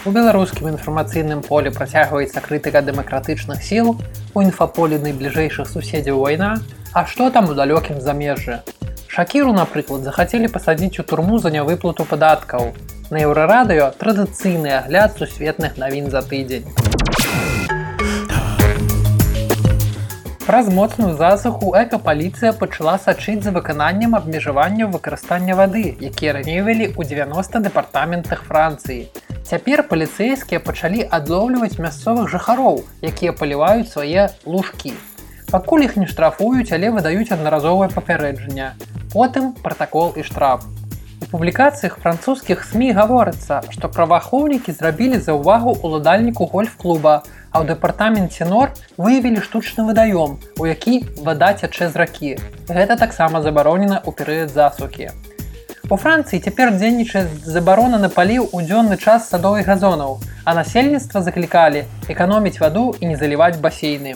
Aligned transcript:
У 0.00 0.10
беларускім 0.16 0.68
інфармацыйным 0.70 1.42
полі 1.44 1.68
працягваецца 1.76 2.40
крытыка 2.40 2.80
дэмакратычных 2.80 3.60
сіл, 3.60 4.00
у 4.32 4.40
інфаполі 4.40 4.96
найбліжэйшых 4.96 5.68
суседзяў 5.68 6.24
вайна, 6.24 6.56
А 6.92 7.04
што 7.06 7.28
там 7.30 7.50
у 7.50 7.54
далёкім 7.54 8.00
замежжы? 8.00 8.62
Шакіру, 9.06 9.52
напрыклад, 9.52 10.02
захацелі 10.02 10.48
пасадзіць 10.48 10.98
у 10.98 11.04
турму 11.04 11.38
за 11.38 11.52
нявыплату 11.52 12.06
падаткаў. 12.08 12.72
На 13.10 13.20
еўрарадыё 13.28 13.92
традыцыйны 14.00 14.72
агляд 14.78 15.20
сусветных 15.20 15.76
навін 15.76 16.10
за 16.10 16.22
тыдзень. 16.22 16.64
Праз 20.46 20.72
моцную 20.72 21.14
засуху 21.20 21.76
экапаліцыя 21.76 22.56
пачала 22.56 22.96
сачыць 22.98 23.42
за 23.44 23.52
выкананнем 23.52 24.16
абмежаванняў 24.16 24.88
выкарыстання 24.96 25.54
вады, 25.54 25.94
якія 26.00 26.40
раней 26.40 26.64
вялі 26.64 26.88
ў 26.96 27.04
90 27.04 27.68
дэпартаментах 27.68 28.48
Францыі. 28.48 29.06
Цяпер 29.50 29.80
паліцэйскія 29.90 30.60
пачалі 30.62 31.02
адлоўліваць 31.16 31.82
мясцовых 31.82 32.28
жыхароў, 32.30 32.76
якія 33.02 33.32
паліваюць 33.34 33.90
свае 33.90 34.30
лужкі. 34.46 34.92
Пакуль 35.50 35.82
іх 35.86 35.96
не 35.98 36.06
штрафуюць, 36.06 36.70
але 36.70 36.92
выдаюць 36.94 37.34
аднаразовае 37.34 37.88
папярэджанне. 37.90 38.68
Потым 39.10 39.50
пратакол 39.64 40.14
і 40.14 40.22
штраф. 40.22 40.62
У 41.18 41.26
публікацыях 41.32 41.98
французскіх 41.98 42.62
СМ 42.62 42.94
гаворыцца, 42.94 43.58
што 43.74 43.90
праваахоўнікі 43.90 44.70
зрабілі 44.70 45.18
за 45.18 45.34
ўвагу 45.34 45.74
ўладальніку 45.82 46.46
гольф-клуба, 46.46 47.26
а 47.50 47.58
ў 47.58 47.74
дэпартаменце 47.74 48.46
нор 48.46 48.70
выявілі 49.02 49.42
штучны 49.42 49.82
вадаём, 49.90 50.38
у 50.62 50.70
які 50.70 51.02
вада 51.26 51.50
цячэ 51.58 51.90
з 51.90 51.98
ракі. 51.98 52.32
Гэта 52.70 52.94
таксама 52.94 53.42
забаронена 53.42 53.98
ў 53.98 54.14
перыяд 54.14 54.54
засукі. 54.54 55.10
У 55.90 55.96
Францыі 55.98 56.38
цяпер 56.38 56.70
дзейнічае 56.70 57.20
забарона 57.42 57.98
на 57.98 58.08
паліў 58.16 58.44
у 58.54 58.60
дзённы 58.62 58.94
час 58.94 59.24
садовых 59.26 59.66
газонаў, 59.66 60.12
а 60.46 60.54
насельніцтва 60.54 61.22
заклікалі 61.26 61.82
эканоміць 62.14 62.60
ваду 62.62 62.84
і 63.00 63.10
не 63.10 63.16
заліваць 63.18 63.58
басейны. 63.58 64.14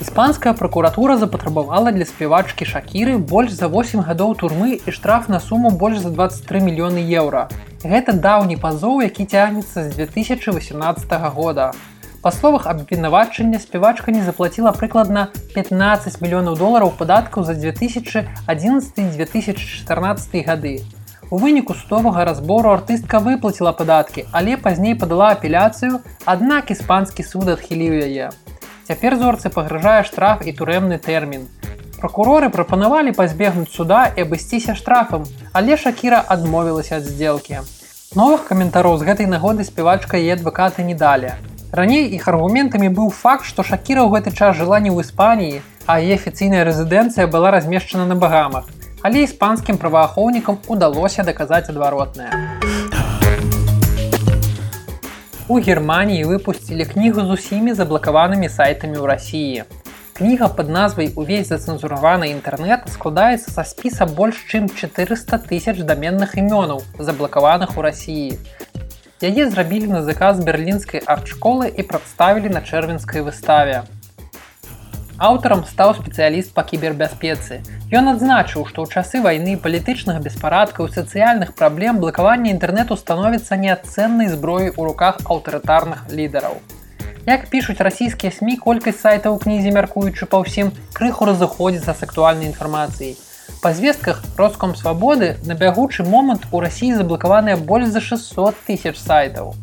Іспанская 0.00 0.54
пракуратура 0.56 1.18
запатрабавала 1.20 1.92
для 1.92 2.08
спявачкі 2.08 2.64
шакіры 2.64 3.18
больш 3.18 3.52
за 3.52 3.68
8 3.68 4.00
гадоў 4.00 4.32
турмы 4.40 4.80
і 4.80 4.90
штраф 4.90 5.28
на 5.28 5.40
суму 5.40 5.68
больш 5.68 6.00
за 6.00 6.08
23 6.08 6.64
мільёны 6.64 7.04
еўра. 7.04 7.50
Гэта 7.84 8.16
даўні 8.16 8.56
пазоў, 8.56 9.02
які 9.04 9.28
цягнецца 9.28 9.90
з 9.90 9.96
2018 10.00 11.12
года. 11.36 11.74
Па 12.24 12.32
словах 12.32 12.66
абвінавачання 12.66 13.58
спявачка 13.60 14.12
не 14.12 14.22
заплаціла 14.24 14.72
прыкладна 14.72 15.28
15 15.54 16.22
мільёнаў 16.24 16.56
долараў 16.56 16.96
падаткаў 16.96 17.44
за 17.44 17.52
2011-2014 17.52 20.44
гады. 20.46 20.80
У 21.28 21.36
выніку 21.36 21.76
судовага 21.76 22.24
разбору 22.24 22.72
артыстка 22.72 23.20
выплаціла 23.20 23.76
падаткі, 23.76 24.24
але 24.32 24.56
пазней 24.56 24.96
падала 24.96 25.36
апеляцыю, 25.36 26.00
аднак 26.24 26.72
іспанскі 26.72 27.28
суд 27.28 27.52
адхіліў 27.58 27.92
яе. 28.08 28.32
Цяпер 28.88 29.20
зорцы 29.20 29.52
пагражае 29.52 30.08
штраф 30.08 30.48
і 30.48 30.56
турэмны 30.56 30.96
тэрмін. 30.96 31.52
Пракуроры 32.00 32.48
прапанавалі 32.48 33.12
пазбегнуць 33.12 33.76
суда 33.76 34.08
і 34.16 34.24
абысціся 34.24 34.72
штрафам, 34.72 35.28
але 35.52 35.76
Шакіра 35.76 36.24
адмовілася 36.24 37.04
ад 37.04 37.06
здзелкі. 37.12 37.68
Новых 38.16 38.48
каментароў 38.48 38.96
з 38.96 39.12
гэтай 39.12 39.28
нагоды 39.28 39.68
спявачка 39.68 40.16
і 40.16 40.32
адвакаты 40.32 40.88
не 40.88 40.96
далі. 40.96 41.36
Раней 41.74 42.04
іх 42.14 42.28
аргументамі 42.30 42.86
быў 42.96 43.08
факт, 43.10 43.48
што 43.50 43.64
Шакіра 43.66 44.06
ў 44.06 44.14
гэты 44.14 44.30
час 44.30 44.54
жыла 44.54 44.78
не 44.78 44.94
ў 44.94 45.02
Іспаніі, 45.02 45.58
а 45.90 45.98
яе 45.98 46.14
афіцыйная 46.14 46.62
рэзідэнцыя 46.68 47.26
была 47.26 47.50
размешчана 47.50 48.04
на 48.06 48.14
багамах. 48.14 48.68
Але 49.02 49.24
іспанскім 49.26 49.80
праваахоўнікам 49.82 50.60
удалося 50.70 51.24
даказаць 51.26 51.66
адваротнае. 51.72 52.30
У 55.50 55.58
Геррманіі 55.58 56.30
выпусцілі 56.30 56.86
кнігу 56.94 57.26
з 57.26 57.42
усімі 57.42 57.74
заблакаванымі 57.74 58.46
сайтамі 58.46 59.02
ў 59.02 59.10
рассіі. 59.10 59.66
Кніга 60.14 60.46
пад 60.54 60.70
назвай 60.70 61.10
увесь 61.18 61.50
зацэнзураваны 61.50 62.30
інтэрнэт 62.38 62.86
складаецца 62.94 63.50
са 63.50 63.66
спіса 63.66 64.06
больш 64.06 64.38
чым 64.46 64.70
400 64.70 65.42
тысяч 65.50 65.82
даменных 65.82 66.38
імёнаў, 66.38 66.86
заблакаваных 67.02 67.74
у 67.74 67.82
рассіі. 67.82 68.38
Яе 69.24 69.48
зрабілі 69.48 69.86
на 69.88 70.02
заказ 70.04 70.40
берлінскай 70.44 71.00
арт-школы 71.00 71.72
і 71.72 71.82
прадставілі 71.88 72.50
на 72.52 72.60
чэрвенскай 72.60 73.22
выставе. 73.24 73.88
Аўтарам 75.16 75.62
стаў 75.64 75.94
спецыяліст 75.96 76.52
па 76.52 76.60
кібербяспецы. 76.68 77.62
Ён 77.88 78.12
адзначыў, 78.12 78.68
што 78.68 78.84
ў 78.84 78.92
часы 78.92 79.24
вайны 79.24 79.56
палітычных 79.56 80.20
беспарадкаў 80.20 80.92
сацыяльных 80.92 81.54
праблем 81.56 82.04
блакаванне 82.04 82.52
інтэрнэту 82.52 83.00
становіцца 83.00 83.56
неацэннай 83.56 84.28
зброі 84.28 84.68
ў 84.76 84.92
руках 84.92 85.24
аўтарытарных 85.24 86.04
лідараў. 86.12 86.60
Як 87.24 87.48
пішуць 87.48 87.80
расійскія 87.80 88.28
сМ 88.28 88.60
колькасць 88.60 89.00
сайтаў 89.00 89.38
у 89.38 89.40
кнізе 89.40 89.72
мяркуючы 89.72 90.28
па 90.28 90.44
ўсім 90.44 90.74
крыху 90.92 91.32
разыходзіцца 91.32 91.96
з 91.96 92.00
актуальнай 92.04 92.52
інфармацыяй. 92.52 93.16
Па 93.64 93.72
звестках 93.72 94.22
роском 94.36 94.74
свабоды 94.76 95.38
на 95.42 95.54
бягучы 95.54 96.04
момант 96.04 96.42
у 96.52 96.60
рассіі 96.60 96.98
заблакаваныя 97.00 97.56
больш 97.56 97.86
за 97.88 98.02
600 98.04 98.58
тысяч 98.66 99.00
сайтаў. 99.00 99.54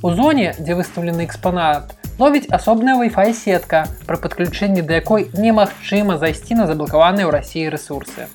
У 0.00 0.12
зоне, 0.16 0.54
дзе 0.56 0.72
выстаўлены 0.78 1.26
экспанат, 1.28 1.92
ловіць 2.16 2.48
асобная 2.48 2.96
Wi-Fi 2.96 3.34
сетка, 3.36 3.84
пры 4.08 4.16
падключэнні 4.16 4.80
да 4.80 4.96
якой 4.96 5.28
немагчыма 5.36 6.16
зайсці 6.16 6.56
на 6.56 6.64
заблакаваныя 6.72 7.28
ў 7.28 7.36
рассіі 7.36 7.68
ресурсы. 7.68 8.32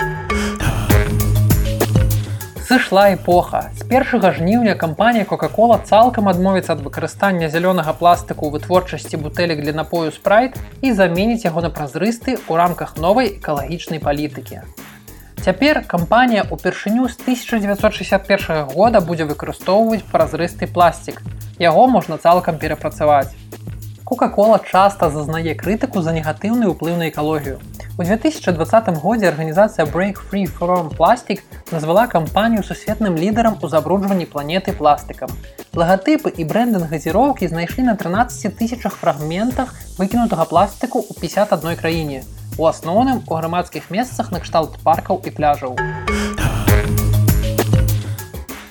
Сышла 2.69 3.09
эпоха. 3.18 3.74
З 3.81 3.90
першага 3.90 4.30
жніўня 4.30 4.78
кампанія 4.78 5.25
Кока-кола 5.25 5.81
цалкам 5.90 6.30
адмовіцца 6.30 6.78
ад 6.78 6.85
выкарыстання 6.85 7.50
зялёнага 7.50 7.97
пластыку 7.97 8.46
ў 8.46 8.62
вытворчасці 8.62 9.18
бутэлек 9.18 9.66
для 9.66 9.74
напою 9.74 10.14
спрайт 10.14 10.53
і 10.85 10.94
заменіць 10.94 11.50
яго 11.50 11.66
на 11.66 11.74
празрысты 11.74 12.38
ў 12.38 12.53
рамках 12.62 12.97
новай 13.02 13.41
экалагічнай 13.41 13.97
палітыкі. 13.97 14.62
Цяпер 15.45 15.85
кампанія 15.85 16.41
ўпершыню 16.50 17.06
з 17.06 17.22
1961 17.22 18.66
года 18.73 18.97
будзе 18.97 19.29
выкарыстоўваць 19.29 20.01
празрысты 20.09 20.66
пластик. 20.66 21.22
Яго 21.61 21.85
можна 21.85 22.17
цалкам 22.17 22.57
перапрацаваць. 22.57 23.29
Кока-кола 24.09 24.57
часта 24.66 25.11
зазнае 25.13 25.53
крытыку 25.53 26.01
за 26.01 26.17
негатыўны 26.17 26.73
ўплыў 26.73 26.97
на 26.97 27.13
экалогію. 27.13 27.61
У 27.94 28.01
2020 28.01 28.89
годзе 28.97 29.29
арганізацыя 29.29 29.85
Break 29.85 30.17
Free 30.17 30.50
From 30.50 30.89
Plastic 30.97 31.45
назвала 31.69 32.07
кампанію 32.07 32.66
сусветным 32.66 33.13
лідарам 33.13 33.61
у 33.61 33.69
забруджванні 33.69 34.25
планеты 34.25 34.73
пластыкам. 34.73 35.29
Лагатыпы 35.78 36.34
і 36.34 36.41
брэндынг 36.41 36.89
газіроўкі 36.89 37.45
знайшлі 37.53 37.85
на 37.94 37.94
13 37.94 38.57
тысячах 38.57 38.97
фрагментах 38.97 39.78
выкінутага 40.01 40.50
пластыку 40.50 41.05
ў 41.05 41.13
51 41.22 41.78
краіне. 41.78 42.25
У 42.57 42.63
асноўным 42.67 43.17
у 43.27 43.35
грамадскіх 43.35 43.89
месцах 43.91 44.31
накшталт 44.31 44.77
паркаў 44.83 45.19
і 45.27 45.31
пляжаў. 45.35 45.75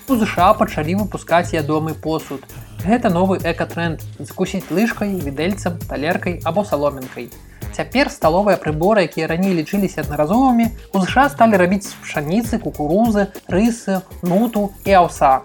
У 0.09 0.17
ЗША 0.17 0.47
пачалі 0.57 0.95
выпускаць 1.03 1.53
ядомы 1.53 1.93
посуд. 1.93 2.47
Гэта 2.81 3.13
новы 3.13 3.37
экатренд 3.45 4.01
закусіць 4.19 4.73
лыжкай, 4.73 5.13
відэльцам, 5.21 5.77
талеркай 5.85 6.41
або 6.49 6.65
саломінкай. 6.65 7.29
Цяпер 7.77 8.09
сталовыя 8.09 8.57
прыборы, 8.57 9.05
якія 9.05 9.29
раней 9.29 9.53
лічыліся 9.53 10.01
аднаразовымі, 10.01 10.71
у 10.95 11.05
ЗША 11.05 11.29
сталі 11.37 11.61
рабіць 11.61 11.91
з 11.91 11.95
пшаніцы, 12.01 12.63
кукурузы, 12.65 13.29
рысы, 13.53 14.01
нуту 14.23 14.73
і 14.89 14.97
аўса. 15.05 15.43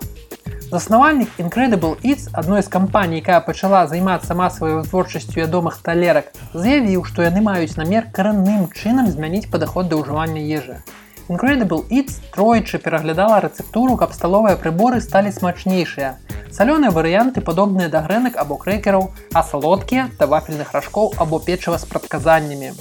Заснавальнік 0.72 1.30
Incredible 1.40 1.98
Eats 2.06 2.30
адной 2.32 2.62
з 2.62 2.68
кампаній, 2.68 3.18
якая 3.18 3.40
пачала 3.42 3.88
займацца 3.88 4.36
масавай 4.38 4.76
вытворчасцю 4.78 5.42
ядомых 5.42 5.82
талерак, 5.82 6.30
заявіў, 6.54 7.06
што 7.10 7.26
яны 7.26 7.42
маюць 7.42 7.74
намер 7.74 8.06
карэнным 8.14 8.70
чынам 8.70 9.10
змяніць 9.10 9.50
падаход 9.50 9.90
да 9.90 9.98
ўжывання 9.98 10.38
ежы. 10.38 10.78
Incredible 11.26 11.90
Eats 11.90 12.22
тройчы 12.36 12.78
пераглядала 12.78 13.42
рэцэптуру, 13.42 13.98
каб 13.98 14.14
сталовыя 14.14 14.62
прыборы 14.62 15.02
сталі 15.02 15.34
смачнейшыя. 15.34 16.22
Салёныя 16.54 16.94
варыянты 16.94 17.42
падобныя 17.42 17.90
да 17.90 18.06
грэнак 18.06 18.38
або 18.38 18.62
крэкераў, 18.62 19.10
а 19.34 19.42
салодкія 19.42 20.10
да 20.22 20.30
вафельных 20.30 20.78
ражкоў 20.78 21.18
або 21.18 21.40
печыва 21.40 21.82
з 21.82 21.90
прадказаннямі. 21.90 22.74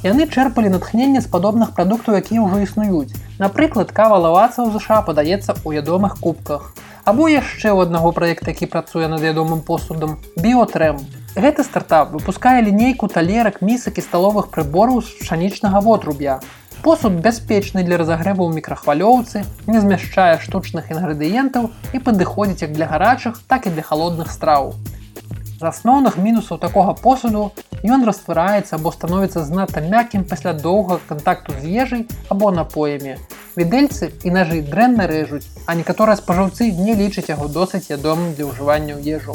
Яны 0.00 0.24
чэрпалі 0.32 0.72
натхненне 0.72 1.20
з 1.20 1.28
падобных 1.28 1.76
прадуктаў, 1.76 2.16
якія 2.24 2.40
ўжо 2.40 2.64
існуюць. 2.64 3.12
Напрыклад, 3.36 3.92
кава 3.92 4.16
лаваца 4.16 4.64
ў 4.64 4.72
ЗША 4.80 5.04
падаецца 5.04 5.60
ў 5.60 5.84
ядомых 5.84 6.16
кубках. 6.24 6.72
Або 7.08 7.24
яшчэ 7.24 7.72
ў 7.72 7.88
аднаго 7.88 8.10
праекта, 8.12 8.52
які 8.52 8.66
працуе 8.68 9.06
над 9.08 9.22
ядомым 9.24 9.62
посудам 9.64 10.18
біотрэм. 10.44 10.98
Гэты 11.40 11.64
стартап 11.64 12.12
выпускае 12.12 12.60
лінейку 12.66 13.08
талерак 13.08 13.62
місак 13.64 13.96
і 13.96 14.04
сталовых 14.04 14.50
прыбораў 14.52 15.00
з 15.00 15.16
пшанічнага 15.16 15.80
вотруб'я. 15.80 16.36
Посуд 16.84 17.16
бяспечны 17.24 17.80
для 17.88 17.96
разагрэву 17.96 18.44
ў 18.44 18.60
мікрахвалёўцы, 18.60 19.40
не 19.64 19.80
змяшчае 19.80 20.36
штучных 20.44 20.92
інгрэдыентаў 20.92 21.72
і 21.96 22.02
падыходзіць 22.04 22.68
як 22.68 22.76
для 22.76 22.92
гарачых, 22.92 23.40
так 23.48 23.64
і 23.64 23.72
для 23.72 23.88
халодных 23.88 24.28
страў. 24.28 24.76
З 25.56 25.72
асноўных 25.72 26.20
мінусаў 26.20 26.60
такога 26.60 26.92
посуду 26.92 27.56
ён 27.88 28.04
раствараецца 28.04 28.76
або 28.76 28.92
становіцца 28.92 29.48
знато 29.48 29.80
мяккім 29.80 30.28
пасля 30.28 30.52
доўга 30.52 31.00
кантакту 31.08 31.56
з 31.56 31.72
ежай 31.88 32.04
або 32.28 32.52
напоямі. 32.52 33.16
Відэльцы 33.58 34.12
і 34.22 34.30
нажы 34.30 34.60
дрэнна 34.62 35.08
рэжуць, 35.10 35.42
а 35.66 35.74
некаторыя 35.74 36.14
спажыўцы 36.20 36.70
не 36.78 36.94
лічаць 36.94 37.26
яго 37.26 37.48
досыць 37.50 37.90
ядомым 37.90 38.30
для 38.38 38.46
ўжывання 38.46 38.94
ў 38.94 39.18
ежу. 39.18 39.34